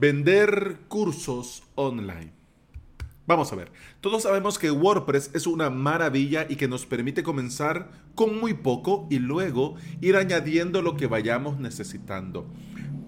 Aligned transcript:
Vender 0.00 0.78
cursos 0.86 1.64
online. 1.74 2.32
Vamos 3.26 3.52
a 3.52 3.56
ver, 3.56 3.72
todos 4.00 4.22
sabemos 4.22 4.56
que 4.56 4.70
WordPress 4.70 5.32
es 5.34 5.48
una 5.48 5.70
maravilla 5.70 6.46
y 6.48 6.54
que 6.54 6.68
nos 6.68 6.86
permite 6.86 7.24
comenzar 7.24 7.90
con 8.14 8.38
muy 8.38 8.54
poco 8.54 9.08
y 9.10 9.18
luego 9.18 9.74
ir 10.00 10.14
añadiendo 10.14 10.82
lo 10.82 10.96
que 10.96 11.08
vayamos 11.08 11.58
necesitando. 11.58 12.46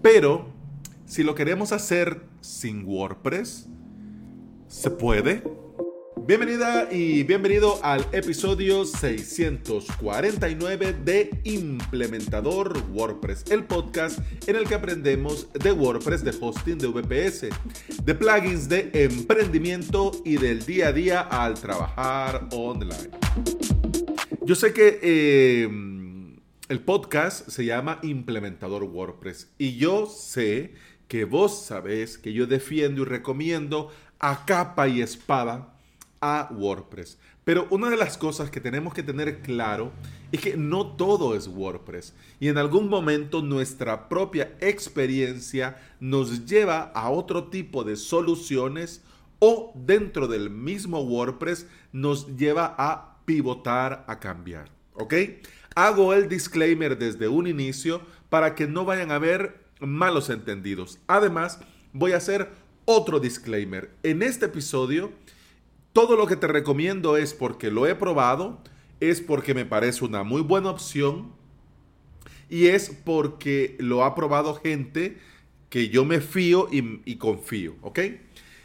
Pero, 0.02 0.52
si 1.06 1.22
lo 1.22 1.36
queremos 1.36 1.70
hacer 1.70 2.24
sin 2.40 2.84
WordPress, 2.84 3.68
¿se 4.66 4.90
puede? 4.90 5.44
Bienvenida 6.30 6.86
y 6.92 7.24
bienvenido 7.24 7.80
al 7.82 8.06
episodio 8.12 8.84
649 8.84 10.92
de 11.04 11.40
Implementador 11.42 12.80
WordPress, 12.92 13.50
el 13.50 13.64
podcast 13.64 14.20
en 14.46 14.54
el 14.54 14.68
que 14.68 14.76
aprendemos 14.76 15.52
de 15.52 15.72
WordPress, 15.72 16.22
de 16.22 16.32
hosting, 16.40 16.78
de 16.78 16.86
VPS, 16.86 17.48
de 18.04 18.14
plugins, 18.14 18.68
de 18.68 18.92
emprendimiento 18.94 20.12
y 20.24 20.36
del 20.36 20.64
día 20.64 20.86
a 20.86 20.92
día 20.92 21.20
al 21.22 21.54
trabajar 21.54 22.46
online. 22.52 23.10
Yo 24.42 24.54
sé 24.54 24.72
que 24.72 25.00
eh, 25.02 25.68
el 26.68 26.78
podcast 26.78 27.48
se 27.48 27.64
llama 27.64 27.98
Implementador 28.04 28.84
WordPress 28.84 29.50
y 29.58 29.78
yo 29.78 30.06
sé 30.06 30.74
que 31.08 31.24
vos 31.24 31.64
sabés 31.64 32.18
que 32.18 32.32
yo 32.32 32.46
defiendo 32.46 33.02
y 33.02 33.06
recomiendo 33.06 33.90
a 34.20 34.46
capa 34.46 34.86
y 34.86 35.02
espada 35.02 35.74
a 36.20 36.48
WordPress. 36.52 37.18
Pero 37.44 37.66
una 37.70 37.88
de 37.88 37.96
las 37.96 38.18
cosas 38.18 38.50
que 38.50 38.60
tenemos 38.60 38.92
que 38.94 39.02
tener 39.02 39.40
claro 39.40 39.92
es 40.32 40.40
que 40.40 40.56
no 40.56 40.86
todo 40.96 41.34
es 41.34 41.48
WordPress 41.48 42.14
y 42.38 42.48
en 42.48 42.58
algún 42.58 42.88
momento 42.88 43.42
nuestra 43.42 44.08
propia 44.08 44.54
experiencia 44.60 45.80
nos 45.98 46.46
lleva 46.46 46.92
a 46.94 47.10
otro 47.10 47.48
tipo 47.48 47.84
de 47.84 47.96
soluciones 47.96 49.02
o 49.38 49.72
dentro 49.74 50.28
del 50.28 50.50
mismo 50.50 51.00
WordPress 51.00 51.66
nos 51.92 52.36
lleva 52.36 52.74
a 52.78 53.18
pivotar, 53.24 54.04
a 54.06 54.20
cambiar. 54.20 54.70
¿Ok? 54.94 55.14
Hago 55.74 56.12
el 56.12 56.28
disclaimer 56.28 56.98
desde 56.98 57.28
un 57.28 57.46
inicio 57.46 58.02
para 58.28 58.54
que 58.54 58.66
no 58.66 58.84
vayan 58.84 59.10
a 59.10 59.16
haber 59.16 59.60
malos 59.80 60.28
entendidos. 60.28 60.98
Además, 61.06 61.58
voy 61.92 62.12
a 62.12 62.18
hacer 62.18 62.50
otro 62.84 63.18
disclaimer. 63.18 63.90
En 64.02 64.22
este 64.22 64.46
episodio 64.46 65.12
todo 65.92 66.16
lo 66.16 66.26
que 66.26 66.36
te 66.36 66.46
recomiendo 66.46 67.16
es 67.16 67.34
porque 67.34 67.70
lo 67.70 67.86
he 67.86 67.94
probado, 67.94 68.62
es 69.00 69.20
porque 69.20 69.54
me 69.54 69.64
parece 69.64 70.04
una 70.04 70.22
muy 70.22 70.42
buena 70.42 70.70
opción 70.70 71.32
y 72.48 72.66
es 72.66 72.90
porque 73.04 73.76
lo 73.78 74.04
ha 74.04 74.14
probado 74.14 74.54
gente 74.54 75.18
que 75.68 75.88
yo 75.88 76.04
me 76.04 76.20
fío 76.20 76.68
y, 76.70 77.16
confío, 77.16 77.76
¿ok? 77.80 78.00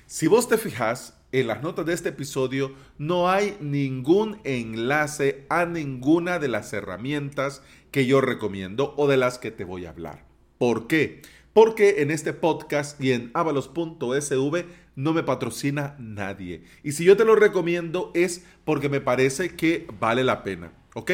Si 0.07 0.27
vos 0.27 0.49
te 0.49 0.57
fijas, 0.57 1.17
en 1.31 1.47
las 1.47 1.61
notas 1.61 1.85
de 1.85 1.93
este 1.93 2.09
episodio 2.09 2.73
no 2.97 3.29
hay 3.29 3.57
ningún 3.59 4.39
enlace 4.43 5.45
a 5.49 5.65
ninguna 5.65 6.39
de 6.39 6.47
las 6.47 6.73
herramientas 6.73 7.61
que 7.91 8.05
yo 8.05 8.21
recomiendo 8.21 8.93
o 8.97 9.07
de 9.07 9.17
las 9.17 9.37
que 9.37 9.51
te 9.51 9.65
voy 9.65 9.85
a 9.85 9.89
hablar. 9.89 10.25
¿Por 10.57 10.87
qué? 10.87 11.21
Porque 11.53 12.01
en 12.01 12.11
este 12.11 12.33
podcast 12.33 12.99
y 13.01 13.11
en 13.11 13.31
avalos.sv 13.33 14.65
no 14.95 15.13
me 15.13 15.23
patrocina 15.23 15.95
nadie. 15.99 16.63
Y 16.83 16.93
si 16.93 17.03
yo 17.03 17.17
te 17.17 17.25
lo 17.25 17.35
recomiendo 17.35 18.11
es 18.13 18.45
porque 18.63 18.89
me 18.89 19.01
parece 19.01 19.55
que 19.55 19.87
vale 19.99 20.23
la 20.23 20.43
pena. 20.43 20.71
¿Ok? 20.93 21.11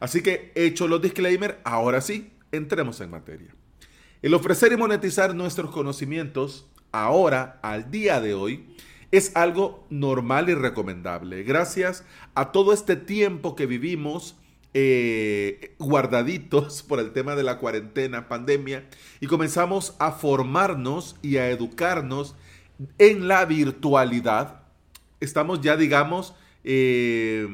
Así 0.00 0.22
que 0.22 0.52
hecho 0.54 0.88
los 0.88 1.00
disclaimers, 1.00 1.56
ahora 1.64 2.00
sí, 2.00 2.32
entremos 2.52 3.00
en 3.00 3.10
materia. 3.10 3.54
El 4.22 4.34
ofrecer 4.34 4.72
y 4.72 4.76
monetizar 4.76 5.34
nuestros 5.34 5.70
conocimientos 5.70 6.68
ahora, 6.92 7.58
al 7.62 7.90
día 7.90 8.20
de 8.20 8.34
hoy, 8.34 8.66
es 9.12 9.34
algo 9.36 9.86
normal 9.88 10.48
y 10.48 10.54
recomendable. 10.54 11.42
Gracias 11.44 12.04
a 12.34 12.52
todo 12.52 12.72
este 12.72 12.96
tiempo 12.96 13.54
que 13.54 13.66
vivimos 13.66 14.36
eh, 14.74 15.74
guardaditos 15.78 16.82
por 16.88 17.00
el 17.00 17.12
tema 17.12 17.36
de 17.36 17.42
la 17.42 17.58
cuarentena, 17.58 18.28
pandemia, 18.28 18.86
y 19.20 19.26
comenzamos 19.26 19.94
a 19.98 20.12
formarnos 20.12 21.16
y 21.22 21.36
a 21.36 21.48
educarnos 21.48 22.34
en 22.98 23.28
la 23.28 23.44
virtualidad 23.44 24.62
estamos 25.20 25.60
ya, 25.60 25.76
digamos, 25.76 26.34
eh, 26.64 27.46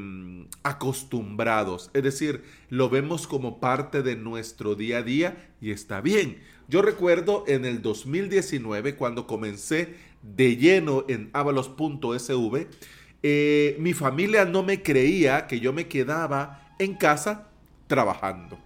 acostumbrados. 0.63 1.91
Es 1.93 2.03
decir, 2.03 2.43
lo 2.69 2.89
vemos 2.89 3.27
como 3.27 3.59
parte 3.59 4.01
de 4.01 4.15
nuestro 4.15 4.75
día 4.75 4.97
a 4.97 5.03
día 5.03 5.49
y 5.61 5.71
está 5.71 6.01
bien. 6.01 6.39
Yo 6.67 6.81
recuerdo 6.81 7.43
en 7.47 7.65
el 7.65 7.81
2019, 7.81 8.95
cuando 8.95 9.27
comencé 9.27 9.95
de 10.21 10.55
lleno 10.55 11.05
en 11.07 11.29
avalos.sv, 11.33 12.67
eh, 13.21 13.75
mi 13.79 13.93
familia 13.93 14.45
no 14.45 14.63
me 14.63 14.81
creía 14.81 15.47
que 15.47 15.59
yo 15.59 15.73
me 15.73 15.87
quedaba 15.87 16.75
en 16.79 16.95
casa 16.95 17.49
trabajando. 17.87 18.57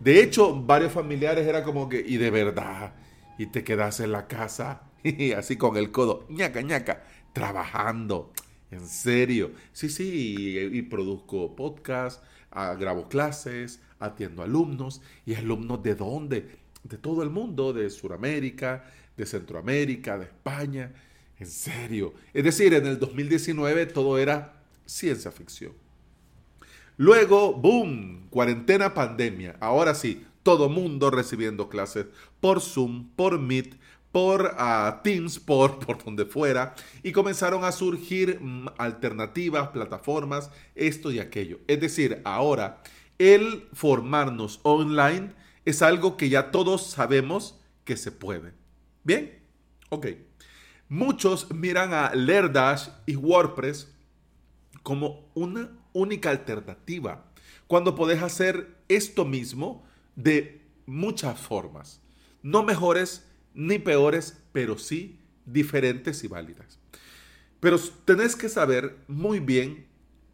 De 0.00 0.22
hecho, 0.22 0.54
varios 0.62 0.92
familiares 0.92 1.46
era 1.46 1.62
como 1.62 1.88
que, 1.88 2.04
y 2.06 2.16
de 2.16 2.30
verdad, 2.30 2.94
y 3.38 3.46
te 3.46 3.64
quedas 3.64 4.00
en 4.00 4.12
la 4.12 4.26
casa 4.26 4.82
y 5.02 5.32
así 5.32 5.56
con 5.56 5.76
el 5.76 5.90
codo, 5.90 6.26
ñaca, 6.28 6.62
ñaca, 6.62 7.04
trabajando. 7.32 8.32
En 8.70 8.86
serio. 8.86 9.52
Sí, 9.72 9.88
sí, 9.90 10.68
y, 10.72 10.82
produzco 10.82 11.54
podcast, 11.54 12.22
ah, 12.50 12.74
grabo 12.74 13.08
clases, 13.08 13.80
atiendo 13.98 14.42
alumnos. 14.42 15.02
¿Y 15.26 15.34
alumnos 15.34 15.82
de 15.82 15.94
dónde? 15.94 16.56
De 16.82 16.96
todo 16.96 17.22
el 17.22 17.30
mundo, 17.30 17.72
de 17.72 17.90
Sudamérica, 17.90 18.84
de 19.16 19.26
Centroamérica, 19.26 20.18
de 20.18 20.24
España. 20.24 20.92
En 21.38 21.46
serio. 21.46 22.14
Es 22.32 22.44
decir, 22.44 22.72
en 22.72 22.86
el 22.86 22.98
2019 22.98 23.86
todo 23.86 24.18
era 24.18 24.54
ciencia 24.86 25.30
ficción. 25.30 25.72
Luego, 26.96 27.52
boom, 27.54 28.28
cuarentena, 28.30 28.94
pandemia. 28.94 29.56
Ahora 29.60 29.94
sí, 29.94 30.24
todo 30.42 30.68
mundo 30.68 31.10
recibiendo 31.10 31.68
clases 31.68 32.06
por 32.40 32.60
Zoom, 32.60 33.08
por 33.16 33.38
Meet, 33.38 33.76
por 34.12 34.54
Teams, 35.02 35.40
por, 35.40 35.78
por 35.86 36.04
donde 36.04 36.26
fuera, 36.26 36.74
y 37.02 37.12
comenzaron 37.12 37.64
a 37.64 37.72
surgir 37.72 38.40
mm, 38.40 38.68
alternativas, 38.78 39.68
plataformas, 39.68 40.50
esto 40.74 41.10
y 41.10 41.18
aquello. 41.18 41.58
Es 41.66 41.80
decir, 41.80 42.20
ahora 42.24 42.82
el 43.18 43.68
formarnos 43.72 44.60
online 44.62 45.32
es 45.64 45.82
algo 45.82 46.16
que 46.16 46.28
ya 46.28 46.50
todos 46.50 46.86
sabemos 46.86 47.58
que 47.84 47.96
se 47.96 48.12
puede. 48.12 48.52
Bien, 49.02 49.42
ok. 49.88 50.06
Muchos 50.88 51.50
miran 51.52 51.94
a 51.94 52.14
Lerdash 52.14 52.88
y 53.06 53.16
WordPress 53.16 53.92
como 54.82 55.30
una 55.34 55.70
única 55.92 56.30
alternativa, 56.30 57.24
cuando 57.66 57.94
podés 57.94 58.22
hacer 58.22 58.76
esto 58.88 59.24
mismo 59.24 59.84
de 60.16 60.62
muchas 60.86 61.40
formas, 61.40 62.00
no 62.42 62.62
mejores, 62.62 63.26
ni 63.54 63.78
peores, 63.78 64.38
pero 64.52 64.78
sí 64.78 65.18
diferentes 65.46 66.24
y 66.24 66.28
válidas. 66.28 66.78
Pero 67.60 67.78
tenés 68.04 68.36
que 68.36 68.48
saber 68.48 68.96
muy 69.08 69.40
bien, 69.40 69.86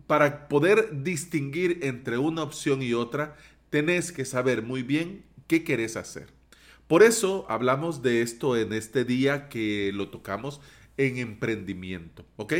para 0.06 0.48
poder 0.48 1.02
distinguir 1.02 1.80
entre 1.82 2.16
una 2.16 2.42
opción 2.42 2.82
y 2.82 2.94
otra, 2.94 3.36
tenés 3.68 4.10
que 4.10 4.24
saber 4.24 4.62
muy 4.62 4.82
bien 4.82 5.22
qué 5.46 5.64
querés 5.64 5.96
hacer. 5.96 6.28
Por 6.86 7.02
eso 7.02 7.44
hablamos 7.50 8.02
de 8.02 8.22
esto 8.22 8.56
en 8.56 8.72
este 8.72 9.04
día 9.04 9.50
que 9.50 9.90
lo 9.92 10.08
tocamos 10.08 10.62
en 10.96 11.18
emprendimiento, 11.18 12.24
¿ok? 12.36 12.54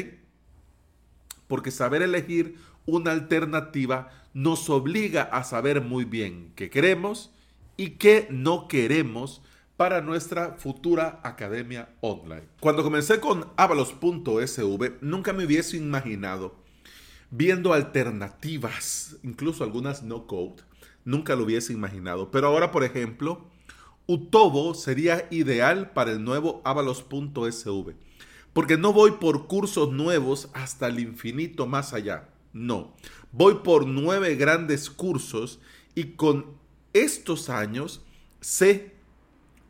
Porque 1.47 1.71
saber 1.71 2.03
elegir 2.03 2.57
una 2.85 3.13
alternativa 3.13 4.11
nos 4.35 4.69
obliga 4.69 5.23
a 5.23 5.45
saber 5.45 5.81
muy 5.81 6.05
bien 6.05 6.53
qué 6.55 6.69
queremos 6.69 7.33
y 7.79 7.93
qué 7.93 8.29
no 8.31 8.69
queremos 8.69 9.43
para 9.79 10.01
nuestra 10.01 10.57
futura 10.59 11.21
academia 11.23 11.89
online. 12.01 12.49
Cuando 12.59 12.83
comencé 12.83 13.21
con 13.21 13.47
avalos.sv, 13.57 14.99
nunca 15.01 15.33
me 15.33 15.45
hubiese 15.45 15.77
imaginado 15.77 16.57
viendo 17.31 17.73
alternativas, 17.73 19.19
incluso 19.23 19.63
algunas 19.63 20.03
no 20.03 20.27
code, 20.27 20.65
nunca 21.05 21.37
lo 21.37 21.45
hubiese 21.45 21.73
imaginado. 21.73 22.33
Pero 22.33 22.49
ahora, 22.49 22.73
por 22.73 22.83
ejemplo, 22.83 23.47
Utobo 24.09 24.75
sería 24.75 25.29
ideal 25.31 25.93
para 25.93 26.11
el 26.11 26.25
nuevo 26.25 26.61
avalos.sv, 26.65 27.95
porque 28.53 28.77
no 28.77 28.93
voy 28.93 29.13
por 29.13 29.47
cursos 29.47 29.93
nuevos 29.93 30.51
hasta 30.55 30.89
el 30.89 30.99
infinito 30.99 31.69
más 31.69 31.95
allá. 31.95 32.31
No, 32.53 32.97
voy 33.31 33.61
por 33.63 33.87
nueve 33.87 34.35
grandes 34.35 34.91
cursos 34.91 35.61
y 35.95 36.15
con 36.15 36.59
estos 36.93 37.49
años 37.49 38.03
sé 38.41 38.98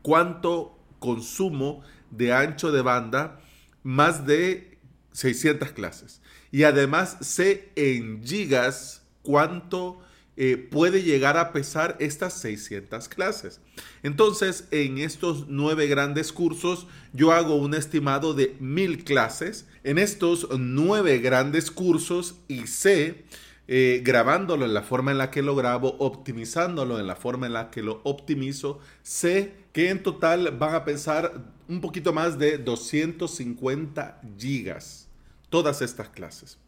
cuánto 0.08 0.74
consumo 1.00 1.82
de 2.10 2.32
ancho 2.32 2.72
de 2.72 2.80
banda, 2.80 3.42
más 3.82 4.26
de 4.26 4.78
600 5.12 5.72
clases. 5.72 6.22
Y 6.50 6.62
además 6.62 7.18
sé 7.20 7.68
en 7.76 8.24
gigas 8.24 9.02
cuánto 9.20 10.00
eh, 10.38 10.56
puede 10.56 11.02
llegar 11.02 11.36
a 11.36 11.52
pesar 11.52 11.98
estas 12.00 12.40
600 12.40 13.06
clases. 13.10 13.60
Entonces, 14.02 14.66
en 14.70 14.96
estos 14.96 15.46
nueve 15.48 15.88
grandes 15.88 16.32
cursos, 16.32 16.86
yo 17.12 17.32
hago 17.32 17.56
un 17.56 17.74
estimado 17.74 18.32
de 18.32 18.56
mil 18.60 19.04
clases. 19.04 19.66
En 19.84 19.98
estos 19.98 20.48
nueve 20.58 21.18
grandes 21.18 21.70
cursos 21.70 22.36
y 22.48 22.66
sé, 22.66 23.26
eh, 23.70 24.00
grabándolo 24.02 24.64
en 24.64 24.72
la 24.72 24.80
forma 24.80 25.10
en 25.10 25.18
la 25.18 25.30
que 25.30 25.42
lo 25.42 25.54
grabo, 25.54 25.96
optimizándolo 25.98 26.98
en 26.98 27.06
la 27.06 27.16
forma 27.16 27.46
en 27.46 27.52
la 27.52 27.70
que 27.70 27.82
lo 27.82 28.00
optimizo, 28.04 28.80
sé 29.02 29.67
que 29.78 29.90
en 29.90 30.02
total 30.02 30.56
van 30.58 30.74
a 30.74 30.84
pensar 30.84 31.40
un 31.68 31.80
poquito 31.80 32.12
más 32.12 32.36
de 32.36 32.58
250 32.58 34.20
gigas 34.36 35.06
todas 35.50 35.82
estas 35.82 36.08
clases. 36.08 36.58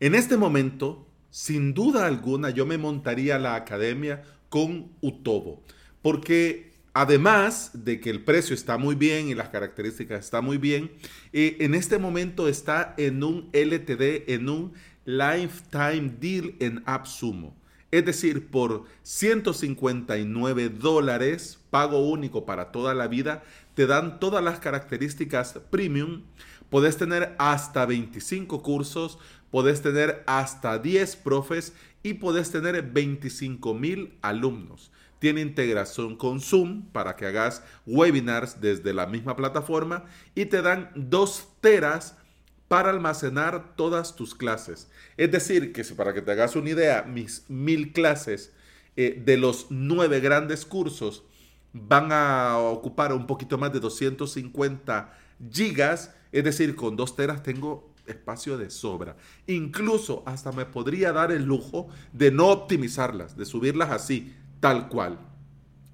En 0.00 0.14
este 0.16 0.36
momento, 0.36 1.06
sin 1.30 1.72
duda 1.72 2.04
alguna 2.04 2.50
yo 2.50 2.66
me 2.66 2.78
montaría 2.78 3.38
la 3.38 3.54
academia 3.54 4.24
con 4.48 4.90
Utobo, 5.02 5.62
porque 6.02 6.72
además 6.94 7.70
de 7.74 8.00
que 8.00 8.10
el 8.10 8.24
precio 8.24 8.56
está 8.56 8.76
muy 8.76 8.96
bien 8.96 9.28
y 9.28 9.36
las 9.36 9.50
características 9.50 10.24
están 10.24 10.44
muy 10.44 10.58
bien, 10.58 10.90
eh, 11.32 11.58
en 11.60 11.76
este 11.76 11.96
momento 11.96 12.48
está 12.48 12.92
en 12.98 13.22
un 13.22 13.50
LTD, 13.52 14.32
en 14.32 14.48
un 14.48 14.72
Lifetime 15.04 16.12
Deal 16.18 16.56
en 16.58 16.82
AppSumo. 16.86 17.54
Es 17.96 18.04
decir, 18.04 18.48
por 18.50 18.84
159 19.04 20.68
dólares, 20.68 21.58
pago 21.70 22.06
único 22.06 22.44
para 22.44 22.70
toda 22.70 22.92
la 22.92 23.08
vida, 23.08 23.42
te 23.72 23.86
dan 23.86 24.20
todas 24.20 24.44
las 24.44 24.60
características 24.60 25.60
premium. 25.70 26.24
Puedes 26.68 26.98
tener 26.98 27.34
hasta 27.38 27.86
25 27.86 28.62
cursos, 28.62 29.18
podés 29.50 29.80
tener 29.80 30.24
hasta 30.26 30.78
10 30.78 31.16
profes 31.16 31.72
y 32.02 32.12
podés 32.12 32.50
tener 32.50 32.82
25 32.82 33.72
mil 33.72 34.18
alumnos. 34.20 34.92
Tiene 35.18 35.40
integración 35.40 36.16
con 36.16 36.42
Zoom 36.42 36.90
para 36.92 37.16
que 37.16 37.24
hagas 37.24 37.62
webinars 37.86 38.60
desde 38.60 38.92
la 38.92 39.06
misma 39.06 39.36
plataforma 39.36 40.04
y 40.34 40.44
te 40.44 40.60
dan 40.60 40.90
2 40.96 41.48
teras 41.62 42.18
para 42.68 42.90
almacenar 42.90 43.76
todas 43.76 44.16
tus 44.16 44.34
clases. 44.34 44.90
Es 45.16 45.30
decir, 45.30 45.72
que 45.72 45.84
para 45.84 46.12
que 46.12 46.22
te 46.22 46.32
hagas 46.32 46.56
una 46.56 46.70
idea, 46.70 47.02
mis 47.02 47.44
mil 47.48 47.92
clases 47.92 48.52
eh, 48.96 49.22
de 49.24 49.36
los 49.36 49.66
nueve 49.70 50.20
grandes 50.20 50.64
cursos 50.64 51.24
van 51.72 52.10
a 52.10 52.58
ocupar 52.58 53.12
un 53.12 53.26
poquito 53.26 53.58
más 53.58 53.72
de 53.72 53.80
250 53.80 55.18
gigas. 55.52 56.14
Es 56.32 56.44
decir, 56.44 56.74
con 56.74 56.96
2 56.96 57.16
teras 57.16 57.42
tengo 57.42 57.92
espacio 58.06 58.56
de 58.56 58.70
sobra. 58.70 59.16
Incluso 59.46 60.22
hasta 60.26 60.52
me 60.52 60.64
podría 60.64 61.12
dar 61.12 61.32
el 61.32 61.44
lujo 61.44 61.88
de 62.12 62.30
no 62.30 62.48
optimizarlas, 62.48 63.36
de 63.36 63.44
subirlas 63.44 63.90
así, 63.90 64.34
tal 64.60 64.88
cual. 64.88 65.18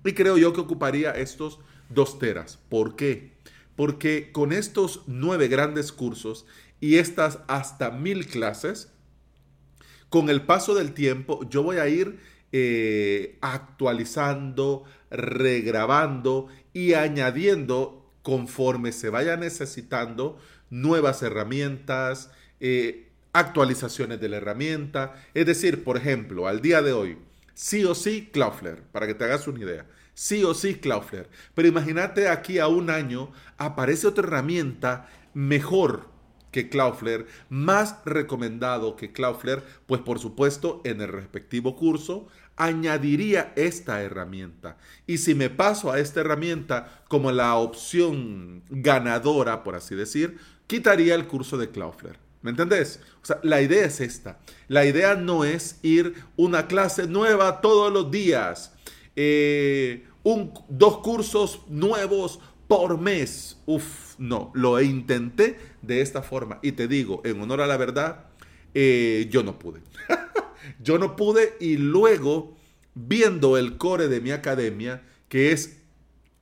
Y 0.04 0.12
creo 0.12 0.36
yo 0.38 0.52
que 0.52 0.60
ocuparía 0.60 1.12
estos 1.12 1.58
dos 1.88 2.18
teras. 2.18 2.58
¿Por 2.68 2.96
qué? 2.96 3.32
Porque 3.76 4.30
con 4.32 4.52
estos 4.52 5.02
nueve 5.06 5.48
grandes 5.48 5.92
cursos 5.92 6.46
y 6.82 6.96
estas 6.96 7.38
hasta 7.46 7.92
mil 7.92 8.26
clases, 8.26 8.90
con 10.08 10.28
el 10.28 10.42
paso 10.42 10.74
del 10.74 10.92
tiempo 10.94 11.48
yo 11.48 11.62
voy 11.62 11.76
a 11.76 11.86
ir 11.86 12.18
eh, 12.50 13.38
actualizando, 13.40 14.82
regrabando 15.08 16.48
y 16.72 16.94
añadiendo 16.94 18.10
conforme 18.22 18.90
se 18.90 19.10
vaya 19.10 19.36
necesitando 19.36 20.40
nuevas 20.70 21.22
herramientas, 21.22 22.32
eh, 22.58 23.12
actualizaciones 23.32 24.20
de 24.20 24.28
la 24.28 24.38
herramienta. 24.38 25.14
Es 25.34 25.46
decir, 25.46 25.84
por 25.84 25.96
ejemplo, 25.96 26.48
al 26.48 26.62
día 26.62 26.82
de 26.82 26.92
hoy, 26.92 27.16
sí 27.54 27.84
o 27.84 27.94
sí 27.94 28.28
Cloudflare, 28.32 28.82
para 28.90 29.06
que 29.06 29.14
te 29.14 29.22
hagas 29.22 29.46
una 29.46 29.60
idea. 29.60 29.86
Sí 30.14 30.42
o 30.42 30.52
sí 30.52 30.74
Cloudflare. 30.74 31.28
Pero 31.54 31.68
imagínate 31.68 32.28
aquí 32.28 32.58
a 32.58 32.66
un 32.66 32.90
año 32.90 33.30
aparece 33.56 34.08
otra 34.08 34.26
herramienta 34.26 35.08
mejor 35.32 36.11
que 36.52 36.68
Cloudflare, 36.68 37.26
más 37.48 37.96
recomendado 38.04 38.94
que 38.94 39.10
Cloudflare, 39.10 39.62
pues 39.86 40.00
por 40.02 40.20
supuesto 40.20 40.80
en 40.84 41.00
el 41.00 41.08
respectivo 41.08 41.74
curso 41.74 42.28
añadiría 42.56 43.52
esta 43.56 44.02
herramienta. 44.02 44.76
Y 45.06 45.18
si 45.18 45.34
me 45.34 45.50
paso 45.50 45.90
a 45.90 45.98
esta 45.98 46.20
herramienta 46.20 47.02
como 47.08 47.32
la 47.32 47.56
opción 47.56 48.62
ganadora, 48.68 49.64
por 49.64 49.74
así 49.74 49.94
decir, 49.94 50.38
quitaría 50.66 51.14
el 51.14 51.26
curso 51.26 51.58
de 51.58 51.70
Cloudflare. 51.70 52.18
¿Me 52.42 52.50
entendés? 52.50 53.00
O 53.22 53.26
sea, 53.26 53.38
la 53.42 53.62
idea 53.62 53.86
es 53.86 54.00
esta. 54.00 54.38
La 54.68 54.84
idea 54.84 55.14
no 55.14 55.44
es 55.44 55.78
ir 55.82 56.14
una 56.36 56.66
clase 56.66 57.06
nueva 57.06 57.60
todos 57.60 57.92
los 57.92 58.10
días. 58.10 58.72
Eh, 59.14 60.06
un, 60.24 60.52
dos 60.68 60.98
cursos 60.98 61.60
nuevos 61.68 62.40
por 62.72 62.98
mes. 62.98 63.58
Uf, 63.66 64.14
no, 64.18 64.50
lo 64.54 64.80
intenté 64.80 65.58
de 65.82 66.00
esta 66.00 66.22
forma. 66.22 66.58
Y 66.62 66.72
te 66.72 66.88
digo, 66.88 67.20
en 67.22 67.38
honor 67.42 67.60
a 67.60 67.66
la 67.66 67.76
verdad, 67.76 68.24
eh, 68.72 69.28
yo 69.30 69.42
no 69.42 69.58
pude. 69.58 69.82
yo 70.82 70.96
no 70.96 71.14
pude 71.14 71.54
y 71.60 71.76
luego, 71.76 72.56
viendo 72.94 73.58
el 73.58 73.76
core 73.76 74.08
de 74.08 74.22
mi 74.22 74.30
academia, 74.30 75.02
que 75.28 75.52
es 75.52 75.82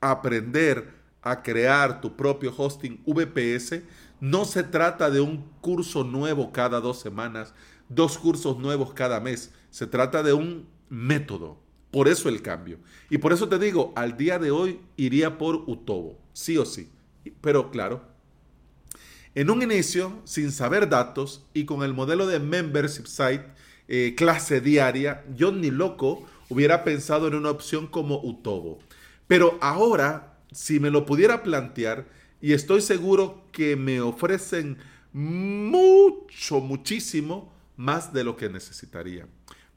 aprender 0.00 0.92
a 1.20 1.42
crear 1.42 2.00
tu 2.00 2.16
propio 2.16 2.54
hosting 2.56 3.02
VPS, 3.06 3.82
no 4.20 4.44
se 4.44 4.62
trata 4.62 5.10
de 5.10 5.20
un 5.20 5.50
curso 5.60 6.04
nuevo 6.04 6.52
cada 6.52 6.80
dos 6.80 7.00
semanas, 7.00 7.54
dos 7.88 8.18
cursos 8.18 8.56
nuevos 8.56 8.94
cada 8.94 9.18
mes. 9.18 9.52
Se 9.70 9.88
trata 9.88 10.22
de 10.22 10.32
un 10.32 10.68
método. 10.90 11.58
Por 11.90 12.08
eso 12.08 12.28
el 12.28 12.42
cambio. 12.42 12.78
Y 13.08 13.18
por 13.18 13.32
eso 13.32 13.48
te 13.48 13.58
digo, 13.58 13.92
al 13.96 14.16
día 14.16 14.38
de 14.38 14.50
hoy 14.50 14.80
iría 14.96 15.38
por 15.38 15.56
Utobo, 15.66 16.18
sí 16.32 16.56
o 16.56 16.64
sí. 16.64 16.88
Pero 17.40 17.70
claro, 17.70 18.04
en 19.34 19.50
un 19.50 19.62
inicio, 19.62 20.20
sin 20.24 20.52
saber 20.52 20.88
datos 20.88 21.46
y 21.54 21.64
con 21.64 21.82
el 21.82 21.94
modelo 21.94 22.26
de 22.26 22.38
membership 22.38 23.06
site, 23.06 23.44
eh, 23.88 24.14
clase 24.16 24.60
diaria, 24.60 25.24
yo 25.36 25.52
ni 25.52 25.70
loco 25.70 26.26
hubiera 26.48 26.84
pensado 26.84 27.28
en 27.28 27.34
una 27.34 27.50
opción 27.50 27.86
como 27.86 28.20
Utobo. 28.22 28.78
Pero 29.26 29.58
ahora 29.60 30.30
si 30.52 30.80
me 30.80 30.90
lo 30.90 31.06
pudiera 31.06 31.42
plantear, 31.42 32.06
y 32.40 32.52
estoy 32.52 32.80
seguro 32.80 33.44
que 33.52 33.76
me 33.76 34.00
ofrecen 34.00 34.78
mucho, 35.12 36.60
muchísimo 36.60 37.52
más 37.76 38.12
de 38.12 38.24
lo 38.24 38.36
que 38.36 38.48
necesitaría. 38.48 39.26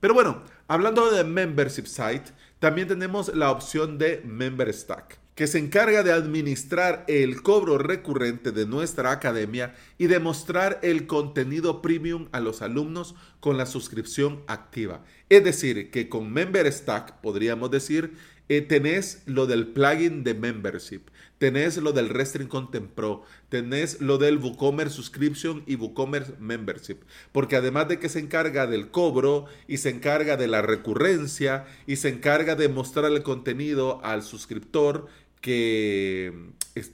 Pero 0.04 0.16
bueno, 0.16 0.44
hablando 0.68 1.10
de 1.12 1.24
membership 1.24 1.86
site, 1.86 2.34
también 2.60 2.90
tenemos 2.90 3.34
la 3.34 3.52
opción 3.52 3.98
de 3.98 4.22
member 4.26 4.74
stack 4.74 5.18
que 5.34 5.48
se 5.48 5.60
encarga 5.60 6.04
de 6.04 6.12
administrar 6.12 7.06
el 7.08 7.42
cobro 7.42 7.78
recurrente 7.78 8.52
de 8.52 8.68
nuestra 8.68 9.12
academia 9.12 9.74
y 9.98 10.08
de 10.08 10.20
mostrar 10.20 10.80
el 10.84 11.08
contenido 11.08 11.82
premium 11.82 12.28
a 12.34 12.42
los 12.42 12.62
alumnos 12.62 13.16
con 13.40 13.58
la 13.58 13.66
suscripción 13.66 14.44
activa. 14.48 15.06
Es 15.30 15.44
decir, 15.44 15.90
que 15.90 16.10
con 16.10 16.32
Member 16.32 16.72
Stack 16.72 17.22
podríamos 17.22 17.72
decir 17.72 18.16
eh, 18.50 18.62
tenés 18.62 19.24
lo 19.26 19.48
del 19.48 19.68
plugin 19.68 20.24
de 20.24 20.34
membership, 20.34 21.02
tenés 21.38 21.78
lo 21.78 21.94
del 21.94 22.10
Restring 22.10 22.48
Content 22.48 22.90
Pro, 22.90 23.24
tenés 23.50 24.02
lo 24.02 24.18
del 24.18 24.38
WooCommerce 24.38 24.96
Subscription 24.96 25.64
y 25.66 25.76
WooCommerce 25.76 26.34
Membership, 26.40 26.98
porque 27.32 27.56
además 27.56 27.88
de 27.88 28.00
que 28.00 28.10
se 28.10 28.20
encarga 28.20 28.68
del 28.68 28.92
cobro 28.92 29.46
y 29.68 29.78
se 29.78 29.90
encarga 29.90 30.38
de 30.38 30.48
la 30.48 30.62
recurrencia 30.62 31.66
y 31.88 31.96
se 31.96 32.10
encarga 32.10 32.56
de 32.56 32.70
mostrar 32.70 33.12
el 33.12 33.24
contenido 33.24 34.04
al 34.04 34.24
suscriptor 34.24 35.08
que 35.44 36.34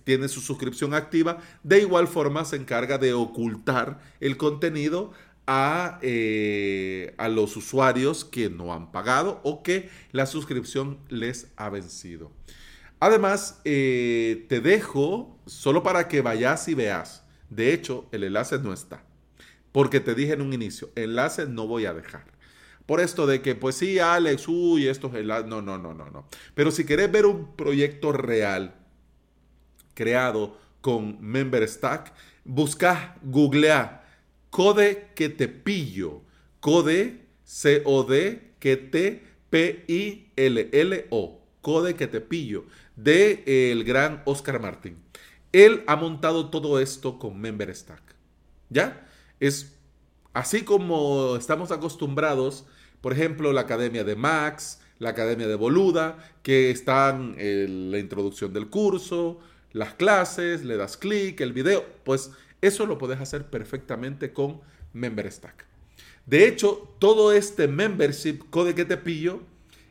tiene 0.04 0.28
su 0.28 0.42
suscripción 0.42 0.94
activa, 0.96 1.38
de 1.64 1.82
igual 1.82 2.08
forma 2.08 2.46
se 2.46 2.56
encarga 2.56 2.98
de 2.98 3.14
ocultar 3.14 4.00
el 4.20 4.38
contenido 4.38 5.14
eh, 6.02 7.16
a, 7.18 7.28
los 7.28 7.58
usuarios 7.58 8.24
que 8.24 8.52
no 8.52 8.72
han 8.72 8.92
pagado 8.92 9.42
o 9.44 9.64
que 9.64 9.90
la 10.12 10.28
suscripción 10.28 11.00
les 11.10 11.48
ha 11.56 11.70
vencido. 11.70 12.32
Además, 13.00 13.60
eh, 13.66 14.46
te 14.48 14.62
dejo 14.62 15.40
solo 15.48 15.82
para 15.82 16.08
que 16.08 16.22
vayas 16.22 16.68
y 16.68 16.76
veas. 16.76 17.24
De 17.50 17.74
hecho, 17.74 18.08
el 18.12 18.26
enlace 18.26 18.60
no 18.60 18.74
está. 18.74 19.04
Porque 19.72 20.00
te 20.00 20.14
dije 20.14 20.34
en 20.34 20.42
un 20.42 20.54
inicio, 20.54 20.92
enlace 20.96 21.48
no 21.48 21.66
voy 21.66 21.86
a 21.86 21.94
dejar. 21.94 22.26
Por 22.86 23.00
esto 23.00 23.26
de 23.26 23.42
que, 23.42 23.56
pues 23.56 23.76
sí, 23.76 23.98
Alex, 23.98 24.48
uy, 24.48 24.88
estos 24.88 25.16
enlaces. 25.16 25.48
No, 25.48 25.62
no, 25.62 25.80
no, 25.80 25.94
no, 25.96 26.10
no. 26.10 26.28
Pero 26.54 26.70
si 26.70 26.86
querés 26.86 27.12
ver 27.12 27.26
un 27.26 27.56
proyecto 27.56 28.12
real 28.12 28.76
creado 29.96 30.58
con 30.82 31.18
MemberStack, 31.22 32.14
busca, 32.44 33.16
googlea 33.24 34.00
Code 34.50 35.12
que 35.16 35.30
te 35.30 35.48
pillo. 35.48 36.22
Code, 36.60 37.26
C-O-D, 37.44 38.54
que 38.60 38.78
te 38.78 39.24
P-I-L-L-O. 39.50 41.42
Code 41.62 41.96
que 41.96 42.08
te 42.08 42.22
pillo. 42.22 42.66
De 42.96 43.44
el 43.72 43.84
gran 43.84 44.22
Oscar 44.26 44.60
Martín. 44.60 44.98
Él 45.52 45.84
ha 45.88 45.96
montado 45.96 46.50
todo 46.50 46.80
esto 46.80 47.18
con 47.20 47.40
MemberStack. 47.40 48.16
¿Ya? 48.70 49.08
Es 49.40 49.76
así 50.34 50.62
como 50.62 51.36
estamos 51.38 51.72
acostumbrados 51.72 52.66
Por 53.02 53.14
ejemplo, 53.14 53.54
la 53.54 53.62
Academia 53.62 54.04
de 54.04 54.16
Max, 54.16 54.82
la 55.00 55.12
Academia 55.12 55.48
de 55.48 55.56
Boluda, 55.56 56.18
que 56.44 56.70
están 56.70 57.36
en 57.38 57.92
la 57.92 58.00
introducción 58.00 58.52
del 58.52 58.70
curso, 58.70 59.40
las 59.72 59.94
clases, 59.94 60.66
le 60.66 60.76
das 60.76 60.98
clic, 60.98 61.40
el 61.40 61.54
video, 61.54 61.86
pues 62.04 62.32
eso 62.62 62.86
lo 62.86 62.98
puedes 62.98 63.20
hacer 63.20 63.50
perfectamente 63.50 64.34
con 64.34 64.62
MemberStack. 64.94 65.66
De 66.26 66.48
hecho, 66.48 66.94
todo 67.00 67.32
este 67.32 67.68
membership, 67.68 68.40
Code 68.50 68.76
que 68.76 68.86
te 68.86 68.98
pillo, 68.98 69.42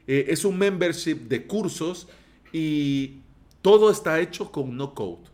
eh, 0.07 0.27
es 0.29 0.45
un 0.45 0.57
membership 0.57 1.17
de 1.29 1.47
cursos 1.47 2.09
y 2.53 3.21
todo 3.63 3.91
está 3.91 4.21
hecho 4.21 4.51
con 4.51 4.77
no 4.77 4.95
code. 4.95 5.29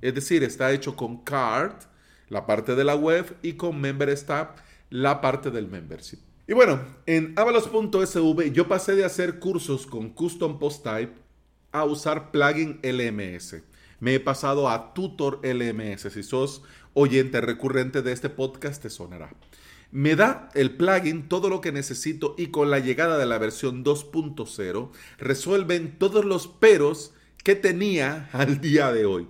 Es 0.00 0.14
decir, 0.14 0.42
está 0.44 0.72
hecho 0.72 0.94
con 0.96 1.18
Card, 1.18 1.74
la 2.28 2.46
parte 2.46 2.74
de 2.74 2.84
la 2.84 2.94
web, 2.94 3.36
y 3.42 3.54
con 3.54 3.80
MemberStack, 3.80 4.62
la 4.90 5.20
parte 5.20 5.50
del 5.50 5.68
membership. 5.68 6.18
Y 6.48 6.52
bueno, 6.54 6.80
en 7.06 7.32
avalos.sv 7.36 8.52
yo 8.52 8.68
pasé 8.68 8.94
de 8.94 9.04
hacer 9.04 9.38
cursos 9.38 9.86
con 9.86 10.10
Custom 10.10 10.58
Post 10.58 10.84
Type 10.84 11.12
a 11.72 11.84
usar 11.84 12.30
plugin 12.30 12.78
LMS. 12.82 13.56
Me 14.00 14.14
he 14.14 14.20
pasado 14.20 14.68
a 14.68 14.94
Tutor 14.94 15.40
LMS. 15.42 16.12
Si 16.12 16.22
sos 16.22 16.62
oyente 16.94 17.40
recurrente 17.40 18.02
de 18.02 18.12
este 18.12 18.28
podcast, 18.28 18.82
te 18.82 18.90
sonará. 18.90 19.30
Me 19.90 20.16
da 20.16 20.48
el 20.54 20.76
plugin 20.76 21.28
todo 21.28 21.48
lo 21.48 21.60
que 21.60 21.72
necesito 21.72 22.34
y 22.36 22.48
con 22.48 22.70
la 22.70 22.80
llegada 22.80 23.18
de 23.18 23.26
la 23.26 23.38
versión 23.38 23.84
2.0 23.84 24.90
resuelven 25.18 25.98
todos 25.98 26.24
los 26.24 26.48
peros 26.48 27.12
que 27.42 27.54
tenía 27.54 28.28
al 28.32 28.60
día 28.60 28.92
de 28.92 29.06
hoy. 29.06 29.28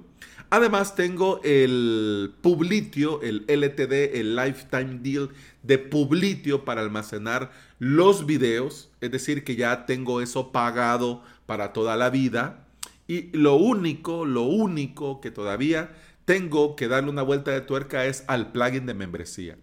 Además 0.49 0.95
tengo 0.95 1.41
el 1.43 2.33
Publitio, 2.41 3.21
el 3.23 3.45
LTD, 3.49 4.17
el 4.17 4.37
Lifetime 4.37 5.01
Deal 5.01 5.31
de 5.65 5.79
Publitio 5.79 6.65
para 6.65 6.83
almacenar 6.83 7.51
los 7.81 8.27
videos. 8.27 8.91
Es 9.01 9.11
decir, 9.11 9.43
que 9.43 9.57
ya 9.57 9.87
tengo 9.87 10.21
eso 10.21 10.53
pagado 10.53 11.23
para 11.47 11.73
toda 11.73 11.97
la 11.97 12.11
vida. 12.11 12.66
Y 13.09 13.37
lo 13.37 13.55
único, 13.57 14.25
lo 14.25 14.43
único 14.43 15.21
que 15.21 15.31
todavía 15.31 15.95
tengo 16.25 16.75
que 16.77 16.89
darle 16.89 17.11
una 17.11 17.23
vuelta 17.23 17.53
de 17.53 17.61
tuerca 17.61 18.05
es 18.07 18.25
al 18.27 18.53
plugin 18.53 18.87
de 18.87 18.95
membresía. 18.95 19.57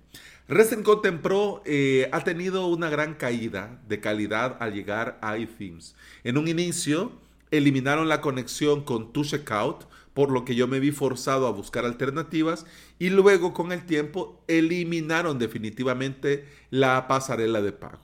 Resident 0.47 0.85
Content 0.85 1.21
Pro 1.21 1.61
eh, 1.65 2.09
ha 2.11 2.21
tenido 2.23 2.67
una 2.67 2.89
gran 2.89 3.13
caída 3.15 3.81
de 3.87 3.99
calidad 3.99 4.57
al 4.59 4.73
llegar 4.73 5.17
a 5.21 5.37
iThemes. 5.37 5.95
En 6.23 6.37
un 6.37 6.47
inicio 6.47 7.11
eliminaron 7.51 8.09
la 8.09 8.21
conexión 8.21 8.83
con 8.83 9.13
tu 9.13 9.23
checkout, 9.23 9.85
por 10.13 10.31
lo 10.31 10.45
que 10.45 10.55
yo 10.55 10.67
me 10.67 10.79
vi 10.79 10.91
forzado 10.91 11.47
a 11.47 11.51
buscar 11.51 11.85
alternativas 11.85 12.65
y 12.99 13.09
luego 13.09 13.53
con 13.53 13.71
el 13.71 13.85
tiempo 13.85 14.43
eliminaron 14.47 15.39
definitivamente 15.39 16.45
la 16.69 17.07
pasarela 17.07 17.61
de 17.61 17.71
pago. 17.71 17.99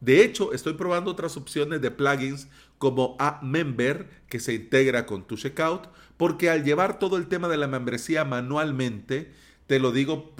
De 0.00 0.22
hecho, 0.22 0.52
estoy 0.52 0.74
probando 0.74 1.10
otras 1.10 1.36
opciones 1.36 1.80
de 1.80 1.90
plugins 1.90 2.48
como 2.78 3.16
a 3.18 3.40
Member 3.42 4.08
que 4.28 4.40
se 4.40 4.54
integra 4.54 5.06
con 5.06 5.26
tu 5.26 5.36
checkout, 5.36 5.88
porque 6.16 6.50
al 6.50 6.64
llevar 6.64 6.98
todo 6.98 7.16
el 7.16 7.28
tema 7.28 7.48
de 7.48 7.56
la 7.56 7.66
membresía 7.66 8.24
manualmente, 8.24 9.32
te 9.66 9.78
lo 9.78 9.92
digo 9.92 10.32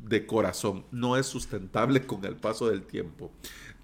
de 0.00 0.26
corazón, 0.26 0.84
no 0.90 1.16
es 1.16 1.26
sustentable 1.26 2.06
con 2.06 2.24
el 2.24 2.36
paso 2.36 2.68
del 2.68 2.82
tiempo. 2.82 3.32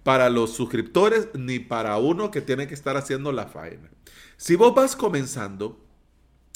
Para 0.03 0.31
los 0.31 0.53
suscriptores 0.55 1.29
ni 1.35 1.59
para 1.59 1.99
uno 1.99 2.31
que 2.31 2.41
tiene 2.41 2.67
que 2.67 2.75
estar 2.75 2.97
haciendo 2.97 3.33
la 3.33 3.47
faena. 3.47 3.91
Si 4.37 4.57
vos 4.57 4.75
vas 4.75 4.97
comenzando, 4.97 5.79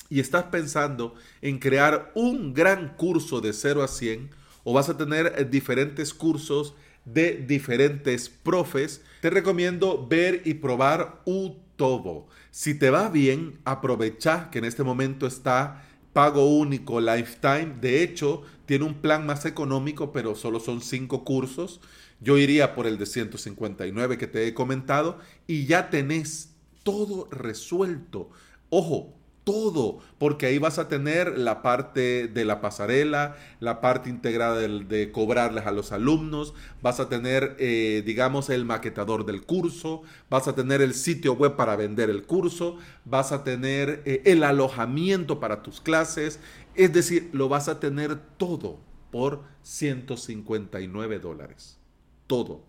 y 0.09 0.21
estás 0.21 0.45
pensando 0.45 1.15
en 1.41 1.59
crear 1.59 2.13
un 2.15 2.55
gran 2.55 2.95
curso 2.97 3.41
de 3.41 3.53
0 3.53 3.83
a 3.83 3.89
100 3.89 4.31
o 4.63 4.73
vas 4.73 4.89
a 4.89 4.97
tener 4.97 5.35
eh, 5.37 5.45
diferentes 5.45 6.15
cursos 6.15 6.75
de 7.05 7.45
diferentes 7.47 8.29
profes, 8.29 9.03
te 9.21 9.31
recomiendo 9.31 10.07
ver 10.07 10.43
y 10.45 10.55
probar 10.55 11.23
Utobo. 11.25 12.29
Si 12.51 12.75
te 12.75 12.91
va 12.91 13.09
bien, 13.09 13.59
aprovecha 13.65 14.51
que 14.51 14.59
en 14.59 14.65
este 14.65 14.83
momento 14.83 15.27
está 15.27 15.85
pago 16.13 16.47
único 16.47 17.01
lifetime. 17.01 17.75
De 17.81 18.03
hecho, 18.03 18.43
tiene 18.67 18.85
un 18.85 18.95
plan 18.95 19.27
más 19.27 19.45
económico, 19.45 20.13
pero 20.13 20.35
solo 20.35 20.61
son 20.61 20.81
5 20.81 21.25
cursos. 21.25 21.81
Yo 22.21 22.39
iría 22.39 22.75
por 22.75 22.87
el 22.87 22.97
de 22.97 23.07
159 23.07 24.17
que 24.17 24.27
te 24.27 24.47
he 24.47 24.55
comentado 24.55 25.19
y 25.47 25.67
ya 25.67 25.91
tenés 25.91 26.55
todo 26.85 27.29
resuelto. 27.31 28.31
Ojo, 28.71 29.15
todo, 29.45 29.99
porque 30.19 30.47
ahí 30.47 30.59
vas 30.59 30.79
a 30.79 30.89
tener 30.89 31.39
la 31.39 31.63
parte 31.63 32.29
de 32.29 32.45
la 32.47 32.61
pasarela, 32.63 33.37
la 33.61 33.81
parte 33.83 34.09
integrada 34.09 34.57
de, 34.59 35.13
cobrarles 35.13 35.67
a 35.67 35.71
los 35.71 35.93
alumnos, 35.93 36.55
vas 36.83 36.99
a 36.99 37.09
tener, 37.11 37.55
eh, 37.59 38.03
digamos, 38.05 38.49
el 38.49 38.65
maquetador 38.65 39.27
del 39.27 39.43
curso, 39.43 40.03
vas 40.31 40.49
a 40.49 40.55
tener 40.55 40.81
el 40.81 40.95
sitio 40.95 41.35
web 41.35 41.57
para 41.57 41.77
vender 41.77 42.09
el 42.09 42.25
curso, 42.25 42.79
vas 43.05 43.33
a 43.33 43.45
tener 43.45 44.03
eh, 44.07 44.23
el 44.25 44.43
alojamiento 44.43 45.41
para 45.41 45.63
tus 45.63 45.81
clases, 45.81 46.41
es 46.75 46.93
decir, 46.93 47.29
lo 47.33 47.49
vas 47.49 47.69
a 47.69 47.79
tener 47.79 48.17
todo 48.39 48.81
por 49.11 49.45
159 49.63 51.19
dólares. 51.19 51.79
Todo, 52.27 52.65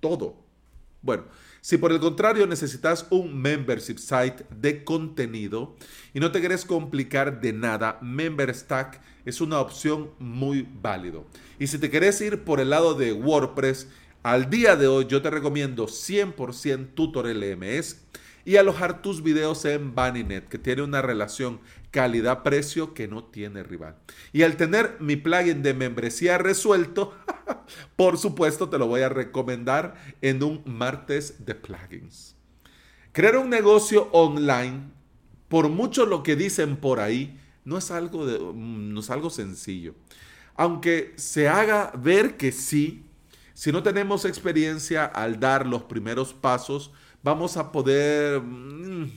todo. 0.00 0.36
Bueno, 1.02 1.24
si 1.66 1.78
por 1.78 1.90
el 1.90 1.98
contrario 1.98 2.46
necesitas 2.46 3.08
un 3.10 3.42
membership 3.42 3.98
site 3.98 4.46
de 4.50 4.84
contenido 4.84 5.74
y 6.14 6.20
no 6.20 6.30
te 6.30 6.38
quieres 6.38 6.64
complicar 6.64 7.40
de 7.40 7.52
nada, 7.52 7.98
MemberStack 8.02 9.00
es 9.24 9.40
una 9.40 9.58
opción 9.58 10.10
muy 10.20 10.64
válido. 10.80 11.26
Y 11.58 11.66
si 11.66 11.78
te 11.78 11.90
quieres 11.90 12.20
ir 12.20 12.44
por 12.44 12.60
el 12.60 12.70
lado 12.70 12.94
de 12.94 13.12
WordPress, 13.12 13.88
al 14.22 14.48
día 14.48 14.76
de 14.76 14.86
hoy 14.86 15.06
yo 15.08 15.22
te 15.22 15.30
recomiendo 15.30 15.88
100% 15.88 16.94
Tutor 16.94 17.26
LMS 17.26 17.96
y 18.44 18.58
alojar 18.58 19.02
tus 19.02 19.24
videos 19.24 19.64
en 19.64 19.92
Baninet, 19.92 20.48
que 20.48 20.58
tiene 20.58 20.82
una 20.82 21.02
relación 21.02 21.58
calidad-precio 21.90 22.94
que 22.94 23.08
no 23.08 23.24
tiene 23.24 23.62
rival. 23.62 23.96
Y 24.32 24.42
al 24.42 24.56
tener 24.56 24.96
mi 25.00 25.16
plugin 25.16 25.62
de 25.62 25.74
membresía 25.74 26.38
resuelto, 26.38 27.14
por 27.96 28.18
supuesto 28.18 28.68
te 28.68 28.78
lo 28.78 28.86
voy 28.86 29.02
a 29.02 29.08
recomendar 29.08 29.94
en 30.20 30.42
un 30.42 30.62
martes 30.66 31.44
de 31.46 31.54
plugins. 31.54 32.36
Crear 33.12 33.38
un 33.38 33.48
negocio 33.48 34.08
online, 34.12 34.90
por 35.48 35.68
mucho 35.68 36.04
lo 36.04 36.22
que 36.22 36.36
dicen 36.36 36.76
por 36.76 37.00
ahí, 37.00 37.40
no 37.64 37.78
es 37.78 37.90
algo, 37.90 38.26
de, 38.26 38.38
no 38.54 39.00
es 39.00 39.10
algo 39.10 39.30
sencillo. 39.30 39.94
Aunque 40.54 41.12
se 41.16 41.48
haga 41.48 41.92
ver 41.96 42.36
que 42.36 42.52
sí, 42.52 43.04
si 43.54 43.72
no 43.72 43.82
tenemos 43.82 44.24
experiencia 44.24 45.04
al 45.04 45.40
dar 45.40 45.66
los 45.66 45.82
primeros 45.84 46.34
pasos, 46.34 46.92
vamos 47.22 47.56
a 47.56 47.72
poder, 47.72 48.40
mm, 48.40 49.10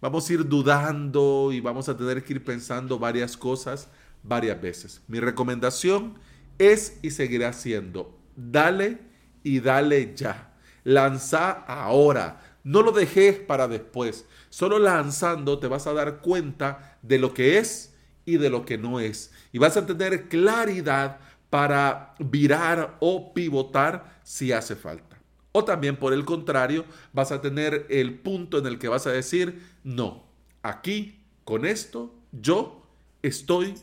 vamos 0.00 0.28
a 0.28 0.32
ir 0.32 0.46
dudando 0.46 1.50
y 1.52 1.60
vamos 1.60 1.88
a 1.88 1.96
tener 1.96 2.24
que 2.24 2.34
ir 2.34 2.44
pensando 2.44 2.98
varias 2.98 3.36
cosas 3.36 3.88
varias 4.22 4.60
veces. 4.60 5.02
Mi 5.08 5.20
recomendación 5.20 6.18
es 6.58 6.98
y 7.02 7.10
seguirá 7.10 7.52
siendo, 7.52 8.18
dale 8.36 8.98
y 9.42 9.60
dale 9.60 10.14
ya. 10.14 10.54
Lanza 10.84 11.50
ahora. 11.50 12.40
No 12.64 12.82
lo 12.82 12.92
dejes 12.92 13.38
para 13.38 13.68
después. 13.68 14.26
Solo 14.50 14.78
lanzando 14.78 15.58
te 15.58 15.68
vas 15.68 15.86
a 15.86 15.92
dar 15.92 16.20
cuenta 16.20 16.98
de 17.02 17.18
lo 17.18 17.32
que 17.34 17.58
es 17.58 17.94
y 18.24 18.36
de 18.36 18.50
lo 18.50 18.64
que 18.64 18.78
no 18.78 19.00
es. 19.00 19.32
Y 19.52 19.58
vas 19.58 19.76
a 19.76 19.86
tener 19.86 20.28
claridad 20.28 21.18
para 21.50 22.14
virar 22.18 22.96
o 23.00 23.32
pivotar 23.32 24.20
si 24.22 24.52
hace 24.52 24.76
falta. 24.76 25.07
O 25.52 25.64
también 25.64 25.96
por 25.96 26.12
el 26.12 26.24
contrario, 26.24 26.84
vas 27.12 27.32
a 27.32 27.40
tener 27.40 27.86
el 27.88 28.14
punto 28.18 28.58
en 28.58 28.66
el 28.66 28.78
que 28.78 28.88
vas 28.88 29.06
a 29.06 29.12
decir, 29.12 29.62
no, 29.82 30.24
aquí, 30.62 31.20
con 31.44 31.64
esto, 31.64 32.14
yo 32.32 32.82
estoy 33.22 33.74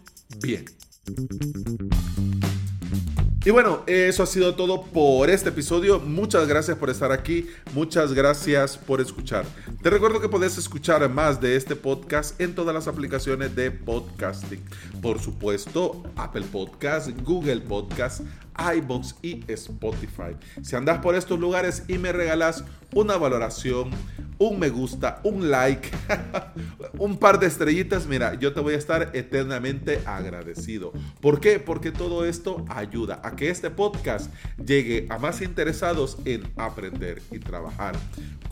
bien. 0.42 0.66
Y 3.46 3.52
bueno, 3.52 3.84
eso 3.86 4.24
ha 4.24 4.26
sido 4.26 4.56
todo 4.56 4.86
por 4.86 5.30
este 5.30 5.50
episodio. 5.50 6.00
Muchas 6.00 6.48
gracias 6.48 6.80
por 6.80 6.90
estar 6.90 7.12
aquí. 7.12 7.48
Muchas 7.76 8.12
gracias 8.12 8.76
por 8.76 9.02
escuchar. 9.02 9.46
Te 9.84 9.92
recuerdo 9.92 10.20
que 10.20 10.28
puedes 10.28 10.58
escuchar 10.58 11.08
más 11.12 11.40
de 11.40 11.56
este 11.56 11.76
podcast 11.76 12.42
en 12.42 12.56
todas 12.56 12.74
las 12.74 12.88
aplicaciones 12.88 13.56
de 13.56 13.70
podcasting. 13.70 14.64
Por 15.00 15.20
supuesto, 15.20 16.02
Apple 16.16 16.46
Podcast, 16.52 17.12
Google 17.22 17.62
Podcast, 17.62 18.22
iBox 18.76 19.16
y 19.22 19.44
Spotify. 19.52 20.36
Si 20.62 20.76
andas 20.76 21.00
por 21.00 21.16
estos 21.16 21.40
lugares 21.40 21.84
y 21.88 21.98
me 21.98 22.12
regalas 22.12 22.64
una 22.94 23.18
valoración, 23.18 23.92
un 24.38 24.60
me 24.60 24.70
gusta, 24.70 25.20
un 25.24 25.50
like, 25.50 25.90
un 26.98 27.18
par 27.18 27.40
de 27.40 27.48
estrellitas, 27.48 28.08
mira, 28.08 28.36
yo 28.36 28.54
te 28.54 28.62
voy 28.62 28.74
a 28.74 28.78
estar 28.78 29.12
eternamente 29.14 30.02
agradecido. 30.06 30.94
¿Por 31.22 31.40
qué? 31.40 31.60
Porque 31.60 31.92
todo 31.92 32.26
esto 32.26 32.66
ayuda 32.70 33.22
a 33.24 33.36
que 33.36 33.50
este 33.50 33.70
podcast 33.70 34.32
llegue 34.64 35.08
a 35.10 35.18
más 35.18 35.42
interesados 35.42 36.18
en 36.26 36.44
aprender 36.56 37.22
y 37.32 37.40
trabajar 37.40 37.96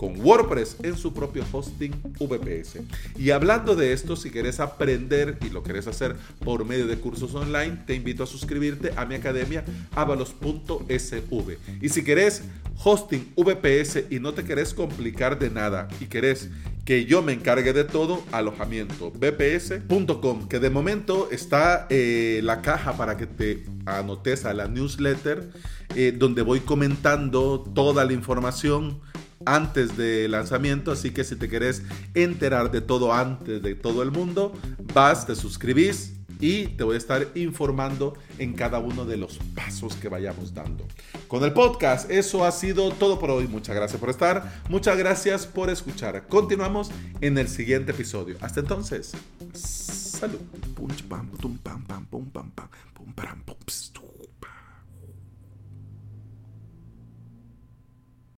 con 0.04 0.20
WordPress 0.20 0.76
en 0.84 0.98
su 0.98 1.14
propio 1.14 1.46
hosting 1.50 1.94
VPS. 2.20 2.82
Y 3.18 3.32
hablando 3.32 3.74
de 3.74 3.94
esto, 3.94 4.18
si 4.18 4.32
quieres 4.32 4.60
aprender 4.60 5.38
y 5.46 5.50
lo 5.50 5.64
quieres 5.64 5.88
hacer 5.88 6.18
por 6.44 6.66
medio 6.66 6.88
de 6.88 6.98
cursos 6.98 7.34
online, 7.36 7.78
te 7.88 7.96
invito 7.96 8.24
a 8.24 8.28
suscribirte 8.28 8.92
a 8.98 9.06
mi 9.06 9.16
academia 9.16 9.64
avalos.sv. 9.96 11.58
Y 11.82 11.88
si 11.88 12.04
querés 12.04 12.44
hosting 12.84 13.32
VPS 13.38 14.08
y 14.10 14.20
no 14.20 14.34
te 14.34 14.44
querés 14.44 14.74
complicar 14.74 15.40
de 15.40 15.50
nada 15.50 15.88
y 16.02 16.08
querés 16.08 16.50
que 16.84 17.06
yo 17.06 17.22
me 17.22 17.32
encargue 17.32 17.72
de 17.72 17.86
todo, 17.86 18.22
alojamiento 18.34 19.10
bps.com, 19.10 20.50
que 20.50 20.60
de 20.60 20.70
momento 20.70 21.30
está 21.32 21.88
eh, 21.90 22.42
la 22.44 22.62
caja 22.62 22.98
para 22.98 23.16
que 23.16 23.26
te 23.26 23.64
anotes 23.86 24.44
a 24.44 24.54
la 24.54 24.68
newsletter, 24.68 25.50
eh, 25.96 26.14
donde 26.14 26.42
voy 26.42 26.60
comentando 26.60 27.62
toda 27.74 28.04
la 28.04 28.12
información 28.12 29.00
antes 29.46 29.98
del 29.98 30.32
lanzamiento, 30.32 30.92
así 30.92 31.12
que 31.12 31.24
si 31.24 31.36
te 31.36 31.50
querés 31.50 31.84
enterar 32.14 32.72
de 32.72 32.82
todo 32.82 33.14
antes 33.14 33.62
de 33.62 33.76
todo 33.76 34.04
el 34.04 34.12
mundo, 34.12 34.54
vas, 34.94 35.26
te 35.26 35.36
suscribís 35.36 36.14
y 36.40 36.68
te 36.68 36.84
voy 36.84 36.96
a 36.96 36.98
estar 36.98 37.28
informando 37.36 38.16
en 38.38 38.54
cada 38.54 38.80
uno 38.80 39.06
de 39.06 39.16
los 39.16 39.40
pasos 39.56 39.96
que 39.96 40.10
vayamos 40.10 40.54
dando. 40.54 40.86
Con 41.28 41.44
el 41.44 41.54
podcast, 41.54 42.12
eso 42.12 42.44
ha 42.44 42.52
sido 42.52 42.92
todo 42.92 43.18
por 43.18 43.32
hoy. 43.32 43.48
Muchas 43.48 43.76
gracias 43.76 44.00
por 44.00 44.10
estar, 44.10 44.62
muchas 44.70 44.98
gracias 44.98 45.48
por 45.48 45.70
escuchar. 45.70 46.28
Continuamos 46.28 46.92
en 47.22 47.38
el 47.38 47.48
siguiente 47.48 47.92
episodio. 47.92 48.36
Hasta 48.42 48.60
entonces, 48.60 49.14
salud. 49.54 50.40